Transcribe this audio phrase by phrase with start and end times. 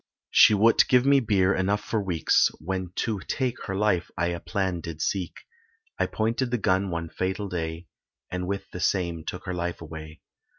[0.31, 4.39] She would't give me beer enough for weeks, When to take her life I a
[4.39, 5.41] plan did seek,
[5.99, 7.85] I pointed the gun one fatal day,
[8.31, 10.21] And with the same took her life away.